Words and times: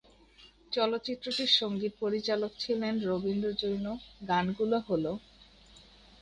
চলচ্চিত্রটির 0.71 1.51
সঙ্গীত 1.59 1.93
পরিচালক 1.99 2.51
ছিলেন 2.59 2.93
রবীন্দ্র 3.03 3.49
জৈন, 3.61 3.85
গানগুলো 4.29 4.77
হলোঃ 4.87 5.17